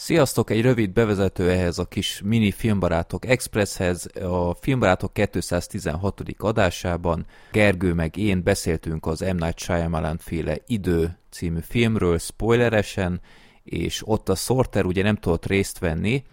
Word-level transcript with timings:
Sziasztok! 0.00 0.50
Egy 0.50 0.62
rövid 0.62 0.90
bevezető 0.90 1.50
ehhez 1.50 1.78
a 1.78 1.84
kis 1.84 2.20
mini 2.24 2.50
Filmbarátok 2.50 3.26
Expresshez. 3.26 4.06
A 4.22 4.54
Filmbarátok 4.54 5.12
216. 5.12 6.22
adásában 6.38 7.26
Gergő 7.52 7.94
meg 7.94 8.16
én 8.16 8.42
beszéltünk 8.42 9.06
az 9.06 9.20
M. 9.20 9.36
Night 9.36 9.58
Shyamalan 9.58 10.18
féle 10.18 10.56
Idő 10.66 11.18
című 11.30 11.60
filmről 11.60 12.18
spoileresen, 12.18 13.20
és 13.64 14.02
ott 14.04 14.28
a 14.28 14.34
Sorter 14.34 14.84
ugye 14.84 15.02
nem 15.02 15.16
tudott 15.16 15.46
részt 15.46 15.78
venni, 15.78 16.24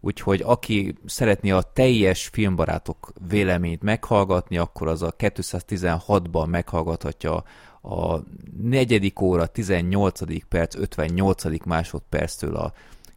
úgyhogy 0.00 0.42
aki 0.44 0.94
szeretné 1.06 1.50
a 1.50 1.62
teljes 1.72 2.26
filmbarátok 2.26 3.12
véleményt 3.28 3.82
meghallgatni, 3.82 4.58
akkor 4.58 4.88
az 4.88 5.02
a 5.02 5.14
216-ban 5.18 6.48
meghallgathatja 6.48 7.44
a 7.82 8.18
negyedik 8.62 9.20
óra 9.20 9.46
18. 9.46 10.46
perc 10.48 10.76
58. 10.76 11.64
másodperctől 11.64 12.56
a 12.56 12.72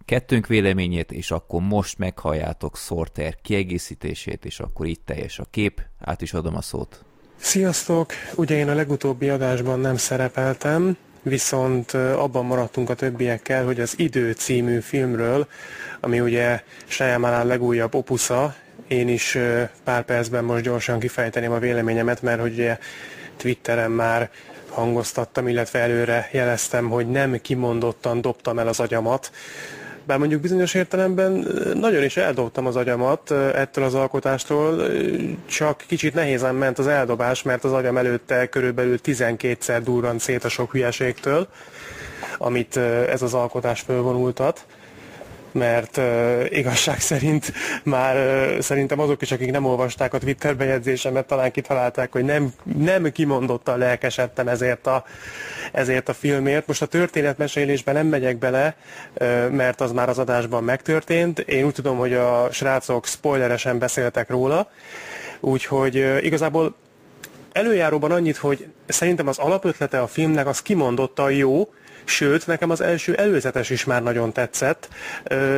kettőnk 0.08 0.48
véleményét, 0.48 1.12
és 1.12 1.32
akkor 1.32 1.62
most 1.62 1.98
meghalljátok 1.98 2.78
Sorter 2.78 3.36
kiegészítését, 3.42 4.46
és 4.46 4.60
akkor 4.60 4.86
itt 4.86 5.06
teljes 5.06 5.40
a 5.40 5.46
kép. 5.52 5.82
Át 6.00 6.22
is 6.22 6.34
adom 6.34 6.56
a 6.56 6.62
szót. 6.62 7.04
Sziasztok! 7.36 8.12
Ugye 8.36 8.56
én 8.56 8.70
a 8.70 8.74
legutóbbi 8.74 9.30
adásban 9.30 9.80
nem 9.80 9.98
szerepeltem, 9.98 10.98
viszont 11.22 11.94
abban 11.94 12.46
maradtunk 12.46 12.90
a 12.90 12.94
többiekkel, 12.94 13.66
hogy 13.66 13.80
az 13.80 14.00
Idő 14.00 14.32
című 14.32 14.80
filmről, 14.80 15.48
ami 16.00 16.20
ugye 16.20 16.64
Shyamalan 16.86 17.48
legújabb 17.48 17.96
opusza, 17.96 18.56
én 18.88 19.08
is 19.08 19.38
pár 19.84 20.04
percben 20.04 20.44
most 20.44 20.64
gyorsan 20.64 21.00
kifejteném 21.00 21.52
a 21.52 21.60
véleményemet, 21.60 22.22
mert 22.22 22.42
hogy 22.42 22.54
ugye 22.54 22.78
Twitteren 23.38 23.92
már 23.92 24.30
hangoztattam, 24.70 25.48
illetve 25.48 25.80
előre 25.80 26.30
jeleztem, 26.32 26.90
hogy 26.90 27.10
nem 27.10 27.42
kimondottan 27.42 28.22
dobtam 28.22 28.60
el 28.60 28.68
az 28.68 28.80
agyamat 28.80 29.32
bár 30.08 30.18
mondjuk 30.18 30.42
bizonyos 30.42 30.74
értelemben 30.74 31.48
nagyon 31.74 32.04
is 32.04 32.18
eldobtam 32.18 32.66
az 32.66 32.76
agyamat 32.76 33.32
ettől 33.32 33.84
az 33.84 33.94
alkotástól, 33.94 34.88
csak 35.46 35.84
kicsit 35.88 36.14
nehézen 36.14 36.56
ment 36.56 36.80
az 36.80 36.88
eldobás, 36.88 37.44
mert 37.44 37.64
az 37.64 37.72
agyam 37.72 37.98
előtte 37.98 38.48
körülbelül 38.50 39.00
12-szer 39.04 39.82
durrant 39.84 40.20
szét 40.20 40.44
a 40.44 40.50
sok 40.50 40.72
hülyeségtől, 40.72 41.48
amit 42.38 42.78
ez 43.10 43.22
az 43.22 43.34
alkotás 43.34 43.82
fölvonultat 43.82 44.66
mert 45.58 45.98
uh, 45.98 46.46
igazság 46.50 47.00
szerint 47.00 47.54
már 47.84 48.16
uh, 48.16 48.60
szerintem 48.60 49.00
azok 49.00 49.22
is, 49.22 49.32
akik 49.32 49.52
nem 49.52 49.66
olvasták 49.66 50.14
a 50.14 50.18
Twitter 50.18 50.58
bejegyzésemet, 50.58 51.28
talán 51.28 51.52
kitalálták, 51.52 52.12
hogy 52.12 52.24
nem, 52.24 52.50
nem 52.78 53.12
kimondottan 53.12 53.78
lelkesedtem 53.78 54.48
ezért 54.48 54.88
a, 54.88 55.04
ezért 55.72 56.10
a 56.10 56.14
filmért. 56.14 56.68
Most 56.68 56.82
a 56.82 56.86
történetmesélésben 56.86 57.94
nem 57.94 58.08
megyek 58.08 58.38
bele, 58.38 58.76
uh, 59.20 59.50
mert 59.50 59.82
az 59.82 59.92
már 59.92 60.10
az 60.10 60.20
adásban 60.20 60.64
megtörtént. 60.64 61.40
Én 61.40 61.66
úgy 61.66 61.74
tudom, 61.74 61.98
hogy 61.98 62.14
a 62.14 62.48
srácok 62.52 63.06
spoileresen 63.06 63.80
beszéltek 63.80 64.30
róla, 64.30 64.70
úgyhogy 65.40 65.98
uh, 65.98 66.24
igazából 66.24 66.76
előjáróban 67.58 68.12
annyit, 68.12 68.38
hogy 68.38 68.68
szerintem 68.88 69.28
az 69.28 69.38
alapötlete 69.38 70.02
a 70.02 70.08
filmnek 70.08 70.48
az 70.48 70.62
kimondottan 70.62 71.32
jó, 71.32 71.70
Sőt, 72.10 72.48
nekem 72.48 72.70
az 72.70 72.82
első 72.82 73.16
előzetes 73.16 73.70
is 73.70 73.86
már 73.86 74.04
nagyon 74.04 74.34
tetszett. 74.34 74.90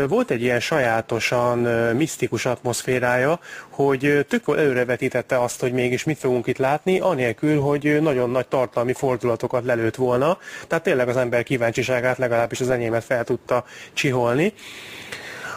Volt 0.08 0.32
egy 0.32 0.42
ilyen 0.42 0.60
sajátosan 0.60 1.58
misztikus 1.96 2.46
atmoszférája, 2.46 3.40
hogy 3.70 4.26
tök 4.30 4.44
előrevetítette 4.48 5.42
azt, 5.42 5.60
hogy 5.60 5.72
mégis 5.72 6.04
mit 6.04 6.18
fogunk 6.18 6.48
itt 6.48 6.58
látni, 6.58 7.00
anélkül, 7.00 7.60
hogy 7.60 8.02
nagyon 8.02 8.30
nagy 8.30 8.48
tartalmi 8.48 8.94
fordulatokat 8.94 9.66
lelőtt 9.66 9.96
volna. 9.96 10.38
Tehát 10.68 10.84
tényleg 10.84 11.10
az 11.10 11.18
ember 11.18 11.44
kíváncsiságát 11.44 12.18
legalábbis 12.18 12.60
az 12.60 12.70
enyémet 12.70 13.04
fel 13.04 13.24
tudta 13.24 13.66
csiholni. 13.94 14.54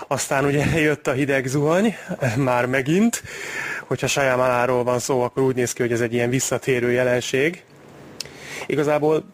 Aztán 0.09 0.45
ugye 0.45 0.65
jött 0.89 1.07
a 1.07 1.13
hideg 1.13 1.47
zuhany, 1.47 1.97
már 2.37 2.67
megint. 2.67 3.23
Hogyha 3.87 4.07
Sajamaláról 4.07 4.85
van 4.85 4.99
szó, 4.99 5.23
akkor 5.23 5.43
úgy 5.43 5.55
néz 5.55 5.73
ki, 5.73 5.83
hogy 5.83 5.93
ez 5.93 6.01
egy 6.01 6.13
ilyen 6.13 6.31
visszatérő 6.31 6.91
jelenség. 6.91 7.65
Igazából 8.67 9.25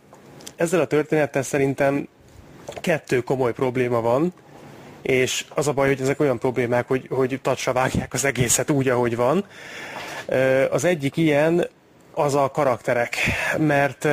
ezzel 0.56 0.80
a 0.80 0.86
történettel 0.86 1.42
szerintem 1.42 2.08
kettő 2.80 3.20
komoly 3.20 3.52
probléma 3.52 4.00
van, 4.00 4.32
és 5.02 5.44
az 5.54 5.68
a 5.68 5.72
baj, 5.72 5.88
hogy 5.88 6.00
ezek 6.00 6.20
olyan 6.20 6.38
problémák, 6.38 6.88
hogy, 6.88 7.06
hogy 7.10 7.38
tacsra 7.42 7.72
vágják 7.72 8.12
az 8.12 8.24
egészet 8.24 8.70
úgy, 8.70 8.88
ahogy 8.88 9.16
van. 9.16 9.44
Az 10.70 10.84
egyik 10.84 11.16
ilyen 11.16 11.68
az 12.14 12.34
a 12.34 12.50
karakterek, 12.50 13.16
mert, 13.58 14.04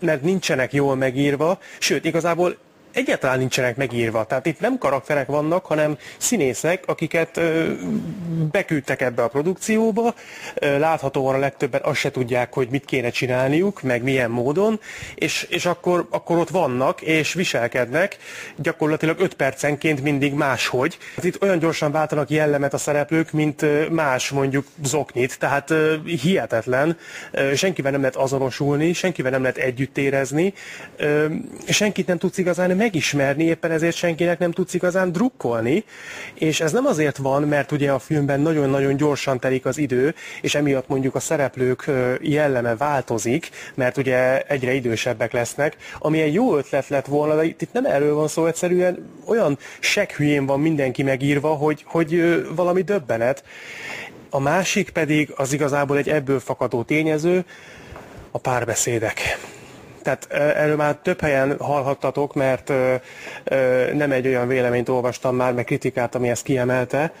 mert 0.00 0.22
nincsenek 0.22 0.72
jól 0.72 0.96
megírva, 0.96 1.58
sőt, 1.78 2.04
igazából 2.04 2.56
egyáltalán 2.98 3.38
nincsenek 3.38 3.76
megírva. 3.76 4.24
Tehát 4.24 4.46
itt 4.46 4.60
nem 4.60 4.78
karakterek 4.78 5.26
vannak, 5.26 5.66
hanem 5.66 5.98
színészek, 6.16 6.82
akiket 6.86 7.36
ö, 7.36 7.72
beküldtek 8.50 9.00
ebbe 9.00 9.22
a 9.22 9.28
produkcióba. 9.28 10.14
Ö, 10.54 10.78
láthatóan 10.78 11.34
a 11.34 11.38
legtöbben 11.38 11.80
azt 11.84 11.98
se 11.98 12.10
tudják, 12.10 12.54
hogy 12.54 12.68
mit 12.70 12.84
kéne 12.84 13.10
csinálniuk, 13.10 13.82
meg 13.82 14.02
milyen 14.02 14.30
módon, 14.30 14.80
és, 15.14 15.42
és 15.42 15.66
akkor, 15.66 16.06
akkor 16.10 16.38
ott 16.38 16.48
vannak, 16.48 17.00
és 17.00 17.32
viselkednek 17.32 18.16
gyakorlatilag 18.56 19.20
5 19.20 19.34
percenként 19.34 20.02
mindig 20.02 20.32
máshogy. 20.32 20.98
Hát 21.16 21.24
itt 21.24 21.42
olyan 21.42 21.58
gyorsan 21.58 21.92
váltanak 21.92 22.30
jellemet 22.30 22.74
a 22.74 22.78
szereplők, 22.78 23.32
mint 23.32 23.90
más 23.90 24.30
mondjuk 24.30 24.66
zoknit, 24.84 25.38
tehát 25.38 25.70
ö, 25.70 25.94
hihetetlen. 26.04 26.96
Ö, 27.30 27.54
senkivel 27.54 27.90
nem 27.90 28.00
lehet 28.00 28.16
azonosulni, 28.16 28.92
senkivel 28.92 29.30
nem 29.30 29.40
lehet 29.40 29.56
együtt 29.56 29.98
érezni, 29.98 30.54
ö, 30.96 31.26
senkit 31.68 32.06
nem 32.06 32.18
tudsz 32.18 32.38
igazán 32.38 32.76
meg 32.76 32.87
megismerni, 32.88 33.44
éppen 33.44 33.70
ezért 33.70 33.96
senkinek 33.96 34.38
nem 34.38 34.52
tudsz 34.52 34.74
igazán 34.74 35.12
drukkolni, 35.12 35.84
és 36.34 36.60
ez 36.60 36.72
nem 36.72 36.86
azért 36.86 37.16
van, 37.16 37.42
mert 37.42 37.72
ugye 37.72 37.90
a 37.90 37.98
filmben 37.98 38.40
nagyon-nagyon 38.40 38.96
gyorsan 38.96 39.40
telik 39.40 39.66
az 39.66 39.78
idő, 39.78 40.14
és 40.40 40.54
emiatt 40.54 40.88
mondjuk 40.88 41.14
a 41.14 41.20
szereplők 41.20 41.90
jelleme 42.20 42.76
változik, 42.76 43.50
mert 43.74 43.96
ugye 43.96 44.42
egyre 44.42 44.72
idősebbek 44.72 45.32
lesznek, 45.32 45.76
ami 45.98 46.20
egy 46.20 46.34
jó 46.34 46.56
ötlet 46.56 46.88
lett 46.88 47.06
volna, 47.06 47.36
de 47.36 47.44
itt 47.44 47.72
nem 47.72 47.84
erről 47.84 48.14
van 48.14 48.28
szó, 48.28 48.46
egyszerűen 48.46 49.10
olyan 49.24 49.58
sekhülyén 49.78 50.46
van 50.46 50.60
mindenki 50.60 51.02
megírva, 51.02 51.48
hogy, 51.48 51.84
hogy 51.86 52.44
valami 52.54 52.82
döbbenet. 52.82 53.44
A 54.30 54.40
másik 54.40 54.90
pedig 54.90 55.32
az 55.36 55.52
igazából 55.52 55.96
egy 55.96 56.08
ebből 56.08 56.40
fakadó 56.40 56.82
tényező, 56.82 57.44
a 58.30 58.38
párbeszédek 58.38 59.38
tehát 60.02 60.26
erről 60.32 60.76
már 60.76 60.94
több 60.94 61.20
helyen 61.20 61.56
hallhattatok, 61.58 62.34
mert 62.34 62.72
nem 63.92 64.12
egy 64.12 64.26
olyan 64.26 64.48
véleményt 64.48 64.88
olvastam 64.88 65.36
már, 65.36 65.52
meg 65.52 65.64
kritikát, 65.64 66.14
ami 66.14 66.28
ezt 66.28 66.42
kiemelte, 66.42 67.12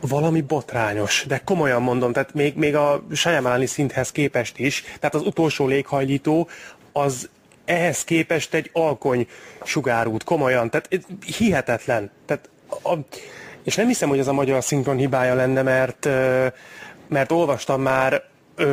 valami 0.00 0.40
botrányos, 0.40 1.24
de 1.28 1.40
komolyan 1.44 1.82
mondom, 1.82 2.12
tehát 2.12 2.34
még, 2.34 2.56
még 2.56 2.76
a 2.76 3.02
Sajamáni 3.12 3.66
szinthez 3.66 4.12
képest 4.12 4.58
is, 4.58 4.82
tehát 4.82 5.14
az 5.14 5.22
utolsó 5.22 5.66
léghajlító 5.66 6.48
az 6.92 7.28
ehhez 7.64 8.04
képest 8.04 8.54
egy 8.54 8.70
alkony 8.72 9.26
sugárút, 9.64 10.24
komolyan, 10.24 10.70
tehát 10.70 10.88
hihetetlen. 11.36 12.10
Tehát 12.26 12.48
a, 12.82 12.94
és 13.64 13.74
nem 13.74 13.86
hiszem, 13.86 14.08
hogy 14.08 14.18
ez 14.18 14.26
a 14.26 14.32
magyar 14.32 14.64
szinkron 14.64 14.96
hibája 14.96 15.34
lenne, 15.34 15.62
mert, 15.62 16.08
mert 17.08 17.32
olvastam 17.32 17.82
már 17.82 18.22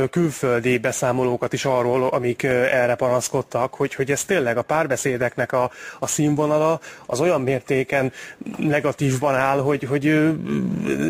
külföldi 0.09 0.78
beszámolókat 0.78 1.53
is 1.53 1.66
arról, 1.66 2.08
amik 2.08 2.44
erre 2.44 2.96
panaszkodtak, 2.96 3.74
hogy, 3.74 3.94
hogy 3.94 4.12
ez 4.12 4.24
tényleg 4.24 4.58
a 4.58 4.62
párbeszédeknek 4.62 5.52
a, 5.52 5.72
a 6.00 6.08
színvonala 6.08 6.80
az 7.06 7.20
olyan 7.20 7.42
mértéken 7.42 8.12
negatívban 8.58 9.36
áll, 9.36 9.59
hogy, 9.59 9.84
hogy 9.84 10.03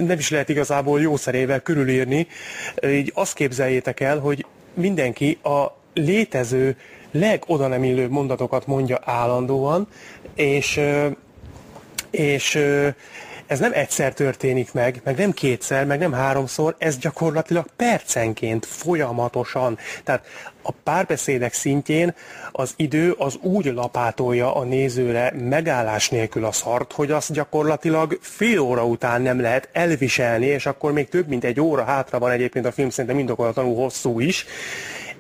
nem 0.06 0.18
is 0.18 0.30
lehet 0.30 0.50
igazából 0.50 1.02
jószerével 1.02 1.60
körülírni. 1.60 2.28
Így 2.86 3.12
azt 3.16 3.34
képzeljétek 3.34 4.00
el, 4.00 4.20
hogy 4.20 4.46
mindenki 4.74 5.38
a 5.44 5.66
létező 5.94 6.76
legoda 7.12 7.68
nem 7.68 7.84
illő 7.84 8.10
mondatokat 8.10 8.68
mondja 8.68 9.00
állandóan, 9.04 9.88
és, 10.36 10.82
és 12.10 12.60
ez 13.48 13.60
nem 13.60 13.72
egyszer 13.74 14.14
történik 14.14 14.74
meg, 14.74 15.02
meg 15.04 15.18
nem 15.18 15.32
kétszer, 15.32 15.86
meg 15.86 16.00
nem 16.00 16.12
háromszor, 16.12 16.76
ez 16.78 16.98
gyakorlatilag 16.98 17.66
percenként, 17.76 18.66
folyamatosan. 18.66 19.78
Tehát 20.04 20.26
a 20.62 20.72
párbeszédek 20.84 21.54
szintjén 21.54 22.16
az 22.52 22.74
idő 22.76 23.12
az 23.12 23.36
úgy 23.42 23.66
lapátolja 23.66 24.56
a 24.56 24.64
nézőre 24.64 25.34
megállás 25.50 26.10
nélkül 26.10 26.46
a 26.46 26.52
szart, 26.52 26.94
hogy 26.94 27.12
azt 27.12 27.34
gyakorlatilag 27.34 28.18
fél 28.22 28.60
óra 28.60 28.86
után 28.86 29.22
nem 29.22 29.42
lehet 29.42 29.70
elviselni, 29.72 30.46
és 30.46 30.66
akkor 30.66 30.92
még 30.92 31.10
több 31.10 31.28
mint 31.28 31.44
egy 31.44 31.60
óra 31.60 31.84
hátra 31.84 32.20
van 32.20 32.32
egyébként 32.32 32.66
a 32.66 32.72
film 32.72 32.90
szerintem 32.90 33.20
indokolatlanul 33.20 33.76
hosszú 33.76 34.20
is, 34.20 34.46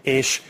és 0.01 0.41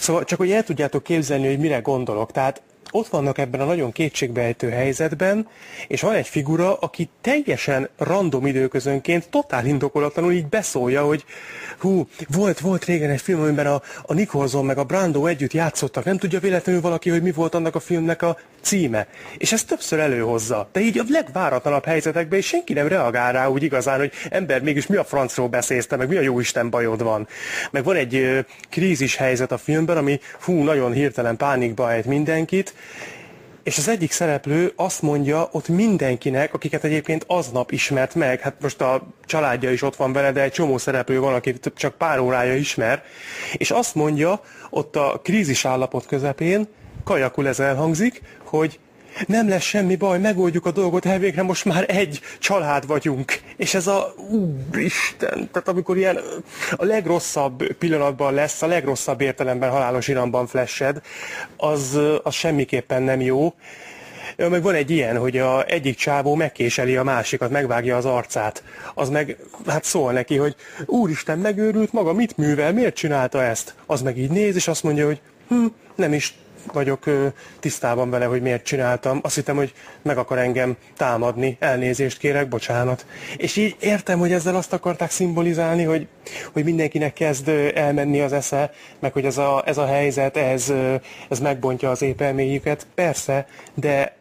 Szóval 0.00 0.24
csak 0.24 0.38
hogy 0.38 0.50
el 0.50 0.62
tudjátok 0.62 1.02
képzelni, 1.02 1.46
hogy 1.46 1.58
mire 1.58 1.78
gondolok. 1.78 2.32
Tehát 2.32 2.62
ott 2.92 3.08
vannak 3.08 3.38
ebben 3.38 3.60
a 3.60 3.64
nagyon 3.64 3.92
kétségbejtő 3.92 4.68
helyzetben, 4.68 5.48
és 5.88 6.00
van 6.00 6.14
egy 6.14 6.28
figura, 6.28 6.74
aki 6.74 7.08
teljesen 7.20 7.88
random 7.96 8.46
időközönként, 8.46 9.28
totál 9.28 9.66
indokolatlanul 9.66 10.32
így 10.32 10.46
beszólja, 10.46 11.02
hogy 11.02 11.24
hú, 11.78 12.08
volt, 12.28 12.60
volt 12.60 12.84
régen 12.84 13.10
egy 13.10 13.20
film, 13.20 13.40
amiben 13.40 13.66
a, 13.66 13.82
a 14.02 14.14
Nicholson 14.14 14.64
meg 14.64 14.78
a 14.78 14.84
Brando 14.84 15.26
együtt 15.26 15.52
játszottak, 15.52 16.04
nem 16.04 16.18
tudja 16.18 16.40
véletlenül 16.40 16.80
valaki, 16.80 17.10
hogy 17.10 17.22
mi 17.22 17.32
volt 17.32 17.54
annak 17.54 17.74
a 17.74 17.80
filmnek 17.80 18.22
a 18.22 18.36
címe. 18.60 19.06
És 19.38 19.52
ezt 19.52 19.66
többször 19.66 19.98
előhozza. 19.98 20.68
De 20.72 20.80
így 20.80 20.98
a 20.98 21.04
legváratlanabb 21.08 21.84
helyzetekben, 21.84 22.38
és 22.38 22.46
senki 22.46 22.72
nem 22.72 22.88
reagál 22.88 23.32
rá 23.32 23.48
úgy 23.48 23.62
igazán, 23.62 23.98
hogy 23.98 24.12
ember, 24.30 24.62
mégis 24.62 24.86
mi 24.86 24.96
a 24.96 25.04
francról 25.04 25.48
beszélsz 25.48 25.88
meg 25.96 26.08
mi 26.08 26.16
a 26.16 26.20
jóisten 26.20 26.70
bajod 26.70 27.02
van. 27.02 27.28
Meg 27.70 27.84
van 27.84 27.96
egy 27.96 28.14
ö, 28.14 28.38
krízis 28.70 29.16
helyzet 29.16 29.52
a 29.52 29.58
filmben, 29.58 29.96
ami 29.96 30.20
hú, 30.40 30.62
nagyon 30.62 30.92
hirtelen 30.92 31.36
pánikba 31.36 31.92
ejt 31.92 32.04
mindenkit, 32.04 32.74
és 33.62 33.78
az 33.78 33.88
egyik 33.88 34.12
szereplő 34.12 34.72
azt 34.76 35.02
mondja 35.02 35.48
ott 35.52 35.68
mindenkinek, 35.68 36.54
akiket 36.54 36.84
egyébként 36.84 37.24
aznap 37.26 37.72
ismert 37.72 38.14
meg, 38.14 38.40
hát 38.40 38.54
most 38.60 38.80
a 38.80 39.06
családja 39.24 39.70
is 39.70 39.82
ott 39.82 39.96
van 39.96 40.12
vele, 40.12 40.32
de 40.32 40.42
egy 40.42 40.52
csomó 40.52 40.78
szereplő 40.78 41.20
van, 41.20 41.34
akit 41.34 41.72
csak 41.74 41.94
pár 41.94 42.18
órája 42.18 42.54
ismer, 42.54 43.02
és 43.52 43.70
azt 43.70 43.94
mondja 43.94 44.40
ott 44.70 44.96
a 44.96 45.20
krízis 45.24 45.64
állapot 45.64 46.06
közepén, 46.06 46.68
kajakul 47.04 47.48
ez 47.48 47.60
elhangzik, 47.60 48.22
hogy 48.44 48.78
nem 49.26 49.48
lesz 49.48 49.62
semmi 49.62 49.96
baj, 49.96 50.18
megoldjuk 50.18 50.66
a 50.66 50.70
dolgot, 50.70 51.06
elvégre 51.06 51.42
most 51.42 51.64
már 51.64 51.84
egy 51.88 52.20
család 52.38 52.86
vagyunk. 52.86 53.40
És 53.56 53.74
ez 53.74 53.86
a, 53.86 54.14
úristen, 54.30 55.48
tehát 55.52 55.68
amikor 55.68 55.96
ilyen 55.96 56.18
a 56.76 56.84
legrosszabb 56.84 57.72
pillanatban 57.72 58.34
lesz, 58.34 58.62
a 58.62 58.66
legrosszabb 58.66 59.20
értelemben 59.20 59.70
halálos 59.70 60.08
iramban 60.08 60.46
flashed, 60.46 61.00
az, 61.56 61.98
az 62.22 62.34
semmiképpen 62.34 63.02
nem 63.02 63.20
jó. 63.20 63.54
Meg 64.36 64.62
van 64.62 64.74
egy 64.74 64.90
ilyen, 64.90 65.18
hogy 65.18 65.38
a 65.38 65.66
egyik 65.66 65.96
csávó 65.96 66.34
megkéseli 66.34 66.96
a 66.96 67.02
másikat, 67.02 67.50
megvágja 67.50 67.96
az 67.96 68.04
arcát. 68.04 68.62
Az 68.94 69.08
meg, 69.08 69.36
hát 69.66 69.84
szól 69.84 70.12
neki, 70.12 70.36
hogy 70.36 70.54
úristen, 70.86 71.38
megőrült 71.38 71.92
maga, 71.92 72.12
mit 72.12 72.36
művel, 72.36 72.72
miért 72.72 72.94
csinálta 72.94 73.42
ezt? 73.42 73.74
Az 73.86 74.02
meg 74.02 74.18
így 74.18 74.30
néz, 74.30 74.56
és 74.56 74.68
azt 74.68 74.82
mondja, 74.82 75.06
hogy 75.06 75.20
hm, 75.48 75.66
nem 75.94 76.12
is 76.12 76.34
vagyok 76.72 77.04
tisztában 77.60 78.10
vele, 78.10 78.24
hogy 78.24 78.42
miért 78.42 78.64
csináltam. 78.64 79.18
Azt 79.22 79.34
hittem, 79.34 79.56
hogy 79.56 79.72
meg 80.02 80.18
akar 80.18 80.38
engem 80.38 80.76
támadni, 80.96 81.56
elnézést 81.60 82.18
kérek, 82.18 82.48
bocsánat. 82.48 83.06
És 83.36 83.56
így 83.56 83.76
értem, 83.80 84.18
hogy 84.18 84.32
ezzel 84.32 84.56
azt 84.56 84.72
akarták 84.72 85.10
szimbolizálni, 85.10 85.84
hogy, 85.84 86.06
hogy 86.52 86.64
mindenkinek 86.64 87.12
kezd 87.12 87.48
elmenni 87.74 88.20
az 88.20 88.32
esze, 88.32 88.70
meg 88.98 89.12
hogy 89.12 89.24
ez 89.24 89.38
a, 89.38 89.62
ez 89.66 89.78
a 89.78 89.86
helyzet, 89.86 90.36
ez, 90.36 90.72
ez 91.28 91.38
megbontja 91.38 91.90
az 91.90 92.02
épelméjüket. 92.02 92.86
Persze, 92.94 93.46
de 93.74 94.18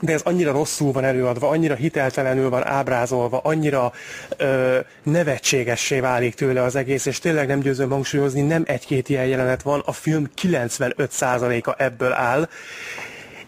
de 0.00 0.12
ez 0.12 0.20
annyira 0.22 0.52
rosszul 0.52 0.92
van 0.92 1.04
előadva, 1.04 1.48
annyira 1.48 1.74
hiteltelenül 1.74 2.50
van 2.50 2.66
ábrázolva, 2.66 3.40
annyira 3.42 3.92
ö, 4.36 4.78
nevetségessé 5.02 6.00
válik 6.00 6.34
tőle 6.34 6.62
az 6.62 6.76
egész, 6.76 7.06
és 7.06 7.18
tényleg 7.18 7.46
nem 7.46 7.60
győzöm 7.60 7.90
hangsúlyozni, 7.90 8.40
nem 8.40 8.62
egy-két 8.66 9.08
ilyen 9.08 9.26
jelenet 9.26 9.62
van, 9.62 9.82
a 9.84 9.92
film 9.92 10.30
95%-a 10.42 11.82
ebből 11.82 12.12
áll, 12.12 12.48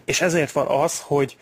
és 0.05 0.21
ezért 0.21 0.51
van 0.51 0.67
az, 0.67 0.99
hogy 0.99 1.37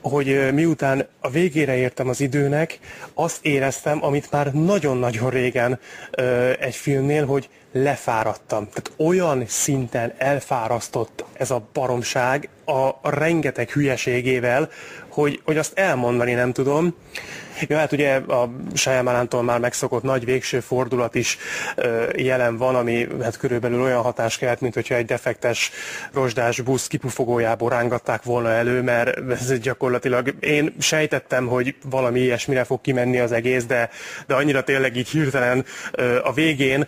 hogy 0.00 0.52
miután 0.52 1.06
a 1.20 1.30
végére 1.30 1.76
értem 1.76 2.08
az 2.08 2.20
időnek, 2.20 2.78
azt 3.14 3.44
éreztem, 3.44 4.04
amit 4.04 4.30
már 4.30 4.52
nagyon-nagyon 4.52 5.30
régen 5.30 5.78
ö, 6.10 6.50
egy 6.58 6.74
filmnél, 6.74 7.26
hogy 7.26 7.48
lefáradtam. 7.72 8.68
Tehát 8.68 8.92
olyan 8.96 9.44
szinten 9.46 10.12
elfárasztott 10.18 11.24
ez 11.32 11.50
a 11.50 11.62
baromság 11.72 12.48
a, 12.64 13.10
rengeteg 13.10 13.70
hülyeségével, 13.70 14.70
hogy, 15.08 15.40
hogy 15.44 15.56
azt 15.56 15.78
elmondani 15.78 16.32
nem 16.32 16.52
tudom. 16.52 16.94
Ja, 17.68 17.78
hát 17.78 17.92
ugye 17.92 18.14
a 18.14 18.50
Shyamalántól 18.74 19.42
már 19.42 19.58
megszokott 19.58 20.02
nagy 20.02 20.24
végső 20.24 20.60
fordulat 20.60 21.14
is 21.14 21.38
ö, 21.76 22.08
jelen 22.16 22.56
van, 22.56 22.74
ami 22.74 23.08
hát 23.22 23.36
körülbelül 23.36 23.82
olyan 23.82 24.02
hatás 24.02 24.38
kelt, 24.38 24.60
mint 24.60 24.74
hogyha 24.74 24.94
egy 24.94 25.04
defektes 25.04 25.70
rozsdás 26.12 26.60
busz 26.60 26.86
kipufogójából 26.86 27.70
rángatták 27.70 28.22
volna 28.22 28.50
elő, 28.50 28.82
mert 28.82 29.30
ez 29.30 29.58
gyakorlatilag 29.58 30.34
én 30.40 30.74
sejtettem, 30.78 31.46
hogy 31.46 31.74
valami 31.90 32.20
ilyesmire 32.20 32.64
fog 32.64 32.80
kimenni 32.80 33.18
az 33.18 33.32
egész, 33.32 33.64
de, 33.64 33.90
de 34.26 34.34
annyira 34.34 34.62
tényleg 34.62 34.96
így 34.96 35.08
hirtelen 35.08 35.64
ö, 35.92 36.18
a 36.24 36.32
végén 36.32 36.86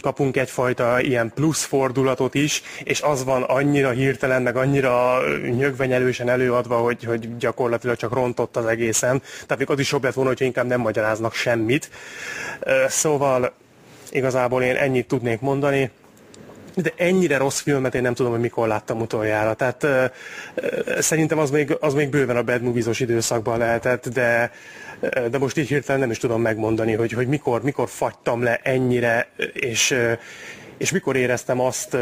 kapunk 0.00 0.36
egyfajta 0.36 1.00
ilyen 1.00 1.32
plusz 1.34 1.64
fordulatot 1.64 2.34
is, 2.34 2.62
és 2.84 3.00
az 3.00 3.24
van 3.24 3.42
annyira 3.42 3.90
hirtelen, 3.90 4.42
meg 4.42 4.56
annyira 4.56 5.20
nyögvenyelősen 5.56 6.28
előadva, 6.28 6.76
hogy, 6.76 7.04
hogy 7.04 7.36
gyakorlatilag 7.36 7.96
csak 7.96 8.12
rontott 8.12 8.56
az 8.56 8.66
egészen. 8.66 9.22
Tehát 9.32 9.58
még 9.58 9.70
az 9.70 9.78
is 9.78 9.92
jobb 9.92 10.04
lett 10.04 10.14
volna, 10.14 10.30
hogyha 10.30 10.44
inkább 10.44 10.66
nem 10.66 10.80
magyaráznak 10.80 11.34
semmit. 11.34 11.90
Szóval 12.88 13.52
igazából 14.10 14.62
én 14.62 14.76
ennyit 14.76 15.08
tudnék 15.08 15.40
mondani. 15.40 15.90
De 16.74 16.92
ennyire 16.96 17.36
rossz 17.36 17.60
filmet 17.60 17.94
én 17.94 18.02
nem 18.02 18.14
tudom, 18.14 18.32
hogy 18.32 18.40
mikor 18.40 18.68
láttam 18.68 19.00
utoljára. 19.00 19.54
Tehát 19.54 19.82
uh, 19.82 20.04
szerintem 21.00 21.38
az 21.38 21.50
még, 21.50 21.76
az 21.80 21.94
még 21.94 22.08
bőven 22.08 22.36
a 22.36 22.42
Bad 22.42 22.62
Movies-os 22.62 23.00
időszakban 23.00 23.58
lehetett, 23.58 24.08
de 24.08 24.50
de 25.30 25.38
most 25.38 25.56
így 25.56 25.68
hirtelen 25.68 26.00
nem 26.00 26.10
is 26.10 26.18
tudom 26.18 26.40
megmondani, 26.40 26.92
hogy, 26.92 27.12
hogy 27.12 27.26
mikor, 27.26 27.62
mikor 27.62 27.88
fagytam 27.88 28.42
le 28.42 28.60
ennyire, 28.62 29.28
és, 29.52 29.96
és 30.78 30.90
mikor 30.90 31.16
éreztem 31.16 31.60
azt 31.60 31.96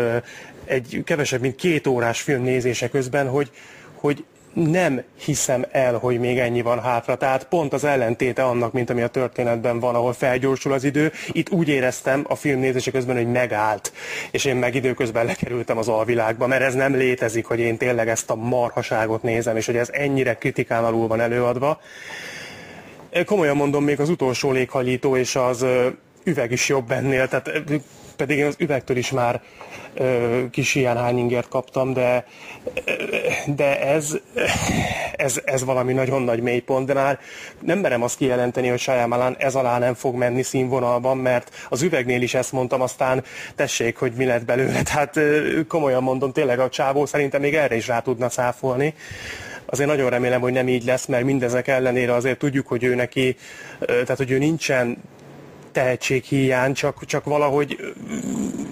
egy 0.64 1.02
kevesebb, 1.04 1.40
mint 1.40 1.54
két 1.54 1.86
órás 1.86 2.20
film 2.20 2.42
nézése 2.42 2.88
közben, 2.88 3.28
hogy, 3.28 3.50
hogy 3.94 4.24
nem 4.52 5.02
hiszem 5.24 5.64
el, 5.70 5.94
hogy 5.94 6.18
még 6.18 6.38
ennyi 6.38 6.62
van 6.62 6.82
hátra. 6.82 7.16
Tehát 7.16 7.44
pont 7.44 7.72
az 7.72 7.84
ellentéte 7.84 8.44
annak, 8.44 8.72
mint 8.72 8.90
ami 8.90 9.02
a 9.02 9.08
történetben 9.08 9.80
van, 9.80 9.94
ahol 9.94 10.12
felgyorsul 10.12 10.72
az 10.72 10.84
idő. 10.84 11.12
Itt 11.32 11.50
úgy 11.50 11.68
éreztem 11.68 12.24
a 12.28 12.34
film 12.34 12.60
nézése 12.60 12.90
közben, 12.90 13.16
hogy 13.16 13.30
megállt, 13.30 13.92
és 14.30 14.44
én 14.44 14.56
meg 14.56 14.74
időközben 14.74 15.24
lekerültem 15.24 15.78
az 15.78 15.88
alvilágba, 15.88 16.46
mert 16.46 16.62
ez 16.62 16.74
nem 16.74 16.94
létezik, 16.94 17.46
hogy 17.46 17.58
én 17.58 17.76
tényleg 17.76 18.08
ezt 18.08 18.30
a 18.30 18.34
marhaságot 18.34 19.22
nézem, 19.22 19.56
és 19.56 19.66
hogy 19.66 19.76
ez 19.76 19.88
ennyire 19.92 20.34
kritikán 20.34 20.84
alul 20.84 21.06
van 21.06 21.20
előadva. 21.20 21.80
Komolyan 23.24 23.56
mondom, 23.56 23.84
még 23.84 24.00
az 24.00 24.08
utolsó 24.08 24.52
léghajlító 24.52 25.16
és 25.16 25.36
az 25.36 25.66
üveg 26.24 26.50
is 26.50 26.68
jobb 26.68 26.90
ennél, 26.90 27.28
tehát 27.28 27.50
pedig 28.20 28.38
én 28.38 28.46
az 28.46 28.54
üvegtől 28.58 28.96
is 28.96 29.10
már 29.10 29.40
kis 30.50 30.74
ilyen 30.74 30.96
hányingért 30.96 31.48
kaptam, 31.48 31.92
de, 31.92 32.26
de 33.46 33.80
ez, 33.80 34.18
ez, 35.12 35.40
ez 35.44 35.64
valami 35.64 35.92
nagyon 35.92 36.22
nagy 36.22 36.40
mélypont, 36.40 36.86
de 36.86 36.94
már 36.94 37.18
nem 37.60 37.78
merem 37.78 38.02
azt 38.02 38.16
kijelenteni, 38.16 38.68
hogy 38.68 38.78
Shyamalan 38.78 39.36
ez 39.38 39.54
alá 39.54 39.78
nem 39.78 39.94
fog 39.94 40.14
menni 40.14 40.42
színvonalban, 40.42 41.18
mert 41.18 41.66
az 41.68 41.82
üvegnél 41.82 42.22
is 42.22 42.34
ezt 42.34 42.52
mondtam, 42.52 42.80
aztán 42.80 43.24
tessék, 43.54 43.96
hogy 43.96 44.12
mi 44.12 44.24
lett 44.24 44.44
belőle. 44.44 44.82
Tehát 44.82 45.18
komolyan 45.68 46.02
mondom, 46.02 46.32
tényleg 46.32 46.58
a 46.58 46.68
csávó 46.68 47.06
szerintem 47.06 47.40
még 47.40 47.54
erre 47.54 47.76
is 47.76 47.86
rá 47.86 48.00
tudna 48.00 48.28
száfolni. 48.28 48.94
Azért 49.66 49.88
nagyon 49.88 50.10
remélem, 50.10 50.40
hogy 50.40 50.52
nem 50.52 50.68
így 50.68 50.84
lesz, 50.84 51.06
mert 51.06 51.24
mindezek 51.24 51.68
ellenére 51.68 52.14
azért 52.14 52.38
tudjuk, 52.38 52.66
hogy 52.66 52.84
ő 52.84 52.94
neki, 52.94 53.36
tehát 53.86 54.16
hogy 54.16 54.30
ő 54.30 54.38
nincsen 54.38 54.96
tehetséghiány, 55.72 56.72
csak, 56.72 57.04
csak 57.06 57.24
valahogy 57.24 57.94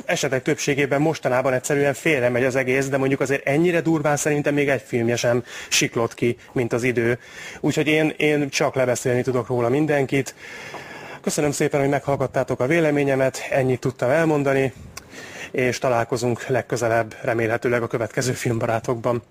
esetek 0.04 0.42
többségében 0.42 1.00
mostanában 1.00 1.52
egyszerűen 1.52 1.94
félre 1.94 2.28
megy 2.28 2.44
az 2.44 2.56
egész, 2.56 2.88
de 2.88 2.96
mondjuk 2.96 3.20
azért 3.20 3.46
ennyire 3.46 3.80
durván 3.80 4.16
szerintem 4.16 4.54
még 4.54 4.68
egy 4.68 4.82
filmje 4.86 5.16
sem 5.16 5.44
siklott 5.68 6.14
ki, 6.14 6.36
mint 6.52 6.72
az 6.72 6.82
idő. 6.82 7.18
Úgyhogy 7.60 7.86
én, 7.86 8.14
én 8.16 8.48
csak 8.48 8.74
lebeszélni 8.74 9.22
tudok 9.22 9.46
róla 9.48 9.68
mindenkit. 9.68 10.34
Köszönöm 11.20 11.50
szépen, 11.50 11.80
hogy 11.80 11.88
meghallgattátok 11.88 12.60
a 12.60 12.66
véleményemet, 12.66 13.46
ennyit 13.50 13.80
tudtam 13.80 14.10
elmondani, 14.10 14.72
és 15.50 15.78
találkozunk 15.78 16.46
legközelebb, 16.46 17.16
remélhetőleg 17.22 17.82
a 17.82 17.86
következő 17.86 18.32
filmbarátokban. 18.32 19.22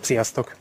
Sziasztok! 0.00 0.54